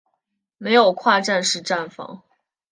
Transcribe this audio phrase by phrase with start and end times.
[0.59, 2.23] 设有跨站式站房。